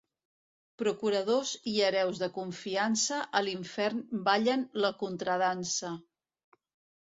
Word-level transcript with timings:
Procuradors 0.81 1.51
i 1.71 1.73
hereus 1.87 2.21
de 2.23 2.29
confiança, 2.37 3.19
a 3.41 3.43
l'infern 3.49 4.01
ballen 4.31 4.65
la 4.87 4.93
contradansa. 5.05 5.93